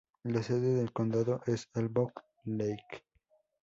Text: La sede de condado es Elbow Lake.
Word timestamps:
La 0.23 0.41
sede 0.41 0.73
de 0.81 0.89
condado 0.89 1.43
es 1.45 1.69
Elbow 1.75 2.09
Lake. 2.45 3.05